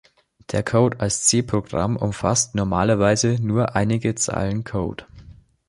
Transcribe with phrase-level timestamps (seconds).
[0.51, 5.05] Der Code als C-Programm umfasst normalerweise nur einige Zeilen Code.